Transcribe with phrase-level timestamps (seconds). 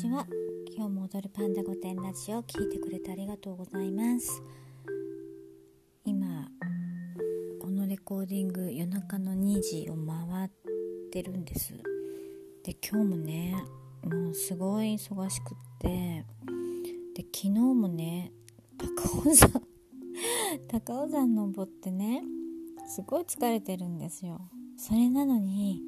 [0.00, 0.24] ちは
[0.76, 4.40] 今日も踊るパンダ御殿ラジオを聞いてくれてありがとうございます。
[6.04, 6.46] 今
[7.60, 10.50] このレコーディング夜中の2時を回っ
[11.10, 11.72] てるんです。
[12.62, 13.56] で今日もね
[14.04, 16.24] もうすごい忙しくって。
[17.16, 18.30] で昨日もね
[18.78, 19.60] 高尾山
[20.70, 22.22] 高尾山登ってね
[22.86, 24.48] すごい疲れてるんですよ。
[24.76, 25.82] それなのに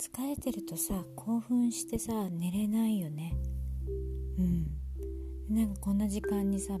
[0.00, 3.36] 疲れてるとさ興奮してさ寝れないよね。
[4.38, 4.66] うん。
[5.54, 6.78] なんかこんな時間にさ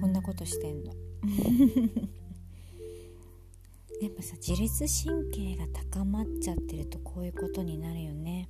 [0.00, 0.90] こんなことしてんの。
[4.02, 8.48] やっぱさ自律神経が高まっちゃってるとこういうことになるよね。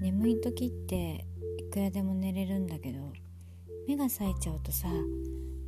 [0.00, 1.26] 眠い時って
[1.58, 3.12] いくらでも寝れるんだけど
[3.86, 4.88] 目が冴えちゃうとさ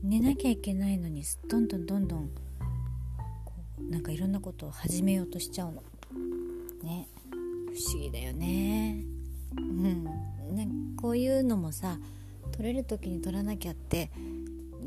[0.02, 2.30] 寝なきゃいけないのにどんどんどんどん
[3.44, 5.82] こうなんかいろんなことを始めようとしちゃうの。
[6.84, 7.08] ね。
[7.72, 9.04] 不思議だよね。
[9.56, 10.04] うん。
[10.54, 11.98] ねこういうのもさ
[12.52, 14.10] 取れる時に取らなきゃって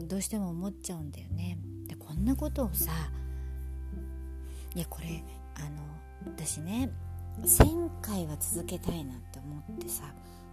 [0.08, 1.58] どうしても思っちゃうんだよね。
[1.88, 2.92] でこんなことをさ
[4.76, 5.23] いやこれ
[5.56, 5.82] あの
[6.26, 6.90] 私ね
[7.42, 10.04] 1000回は続けたいなって思ってさ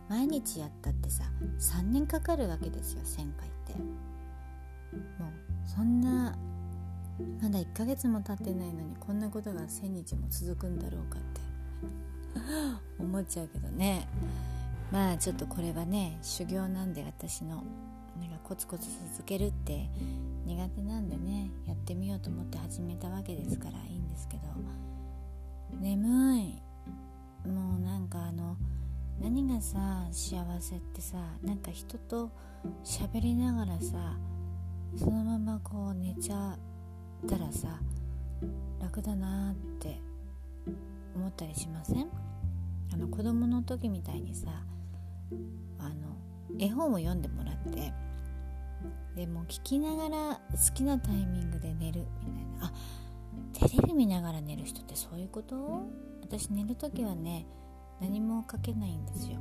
[0.08, 1.24] 毎日やったってさ
[1.58, 3.74] 3年かかるわけですよ1000回って。
[5.18, 6.36] もうそんな
[7.42, 11.40] まだ1ヶ月も経ってないのにこんなことが1000日も続くんだろうかって。
[12.98, 14.06] 思っちゃうけどね。
[14.90, 17.62] まあちょっとこれはね修行なんで私の
[18.18, 19.88] なんかコツコツ続けるって
[20.44, 24.42] 苦手なんでねやってみようと思って始めたわけですからいいんですけど。
[25.80, 26.62] 眠い。
[27.48, 28.56] もうなんかあの
[29.20, 32.30] 何がさ幸せってさなんか人と
[32.84, 34.16] 喋りながらさ
[34.96, 36.69] そのままこう寝ちゃう。
[37.24, 37.80] ったらさ
[38.80, 40.00] 楽だなって
[41.14, 42.08] 思ったりしません？
[42.92, 44.48] あの子供の時みたいにさ
[45.78, 46.16] あの
[46.58, 47.92] 絵本を読んでもらって
[49.14, 52.66] でも聞きながら好きなタイミングで寝るみたいな。
[52.66, 52.72] あ
[53.52, 55.82] テレビ見ながら寝る人ってそういうこと？
[56.22, 57.46] 私寝る時はね
[58.00, 59.38] 何もかけないんですよ。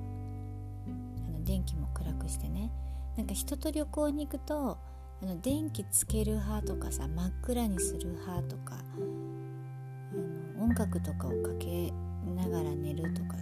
[0.87, 2.71] あの電気も暗くしてね。
[3.17, 4.77] なんか人と旅行に行くと
[5.21, 8.99] あの電気つける派とかさ真っ暗にする派とかあ
[10.57, 11.91] の音楽とかをかけ
[12.35, 13.35] ながら寝るとか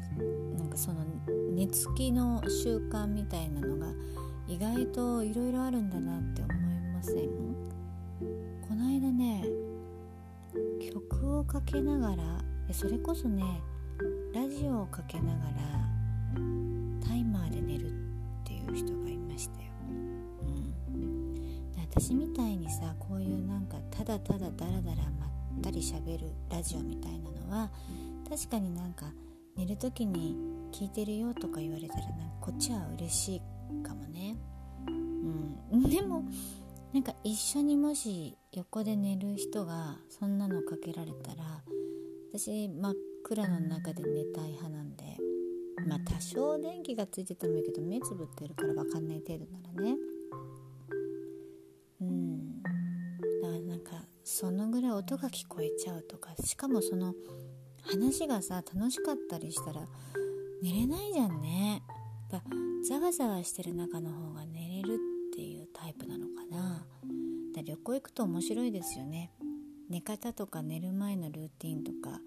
[0.58, 1.06] なんかその
[1.54, 3.94] 寝つきの習慣みたいなのが
[4.48, 6.56] 意外といろいろあるんだなって思い
[6.94, 7.30] ません？
[8.68, 9.46] この間ね
[10.92, 12.24] 曲をかけながら
[12.72, 13.44] それこそね
[14.34, 15.52] ラジオをかけながら
[17.08, 17.92] タイマーで寝る
[22.00, 27.72] 私みたいにさこういうなんかただただダラダラまったりしゃべるラジオみたいなのは
[28.30, 29.08] 確かになんか
[29.56, 30.36] 寝る時に
[30.72, 33.42] 聞いてるよとか言われたらなんかこっちは嬉しい
[33.84, 34.38] かもね。
[34.88, 34.92] う
[35.78, 35.90] ん。
[35.90, 36.24] でも
[36.94, 41.64] なんか一緒にもし横で寝る人がそんなのかけられたら
[42.32, 42.94] 私真っ
[43.24, 45.04] 暗の中で寝たい派なんで
[45.88, 50.17] まあ多少電気がついててもいいけど目つぶってるから分かんない程度ならね。
[54.40, 57.16] そのぐらい音が聞こえちゃうとかしかもその
[57.82, 59.88] 話がさ楽しかったりしたら
[60.62, 61.82] 寝れないじゃんね。
[62.30, 62.44] だ
[62.88, 65.00] ざわざわしてる中の方が寝れる
[65.32, 66.86] っていうタイプなのかな。
[67.64, 69.32] 旅行行くと面白いですよね。
[69.90, 72.22] 寝方とか寝る前のルーティンとか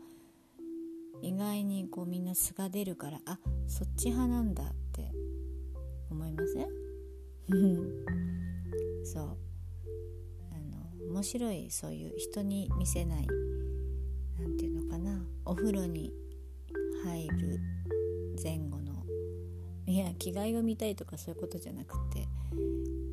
[1.22, 3.38] 意外にこうみんな素が出るからあ
[3.69, 5.12] そっち派なんだって
[6.10, 6.66] 思いません？
[9.06, 9.50] そう。
[11.20, 13.26] 面白いそういう人に見せない
[14.38, 16.14] 何て言うのかなお風呂に
[17.04, 17.60] 入る
[18.42, 19.04] 前後の
[19.86, 22.26] いや着替えを見たいとかそういうことじゃなくて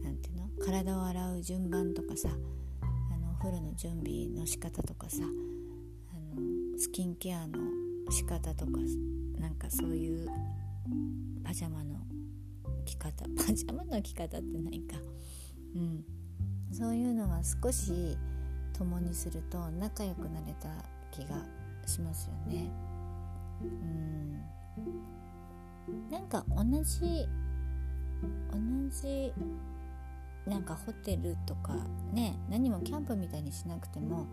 [0.05, 7.57] 何ていうの体を洗う順番とかさあのお風呂の準備の仕方とかさあのスキンケアの
[8.09, 8.71] 仕方とか
[9.37, 10.29] なんかそういう
[11.43, 11.95] パジャマの
[12.85, 14.95] 着方パジャマの着方ってないか。
[15.75, 16.16] うん。
[16.71, 18.17] そういうのが少し
[18.73, 20.69] 共にすると仲良くなれた
[21.11, 21.43] 気が
[21.85, 22.69] しますよね。
[23.61, 24.07] うん。
[26.11, 27.27] なんか同じ
[28.51, 28.57] 同
[28.89, 29.33] じ
[30.45, 31.73] なんかホテルとか
[32.13, 34.27] ね何もキャンプみたいにしなくても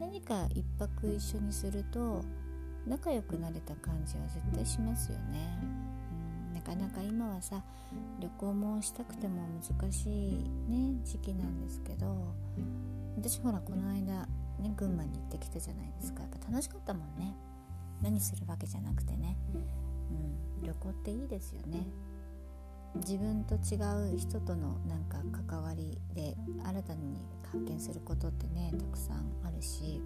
[0.00, 2.24] 何か一泊一緒にすると
[2.86, 5.58] 仲良くなれた感じは絶対しますよね、
[6.66, 7.62] かなか今はさ
[8.18, 9.46] 旅行もしたくても
[9.80, 10.32] 難しい
[10.68, 12.34] ね時期なんですけど
[13.16, 14.26] 私ほらこの間
[14.58, 16.22] ね群馬に行ってきたじゃないですか。
[16.22, 17.34] やっぱ楽しかったもんね。
[18.02, 19.36] 何するわけじゃなくてね。
[19.54, 21.86] うん、旅行っていいですよね。
[22.96, 23.76] 自分と違
[24.14, 27.18] う人とのなんか関わりで新たに
[27.52, 30.02] 発見することってねたくさんあるし。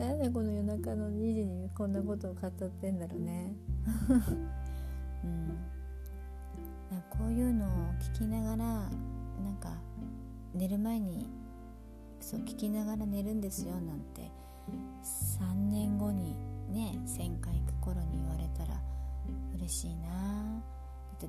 [0.00, 3.54] なんでこの夜中の2時にこんなことを語ってんだろうね。
[5.22, 5.58] うん。
[7.10, 7.68] こういうのを
[8.00, 9.76] 聞きながらなんか
[10.54, 11.26] 寝る前に
[12.18, 14.30] そう聞きながら寝るんですよなんて
[15.38, 16.34] 3年後に
[16.70, 18.80] ね1000回行く頃に言われたら
[19.54, 20.62] 嬉しいな。
[21.20, 21.28] だっ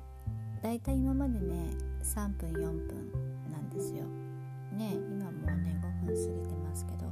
[0.62, 3.12] 大体今までね3分4分
[3.50, 4.06] なんですよ。
[4.72, 7.02] ね今もうね5分過ぎてますけど。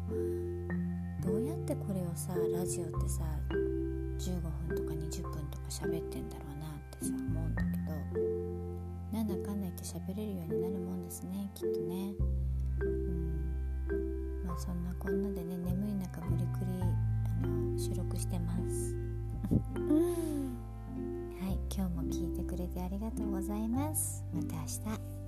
[1.22, 3.22] どうやってこれをさラジオってさ
[4.18, 8.38] 15分とか20分とか喋ってんだろうなってさ思うんだけど
[9.12, 12.14] なんだかんだ言って喋れるようになるもんですねきっとね。
[12.80, 14.46] うん。
[14.46, 16.82] まあそんなこんなでね眠い中無理くり
[17.42, 18.94] あの収録してます。
[21.40, 24.24] はい今日も聞いてくれてありがとうございます。
[24.32, 25.19] また明日